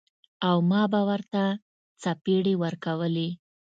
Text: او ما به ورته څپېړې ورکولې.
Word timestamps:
او 0.47 0.57
ما 0.69 0.81
به 0.91 1.01
ورته 1.09 1.41
څپېړې 2.01 2.53
ورکولې. 2.63 3.29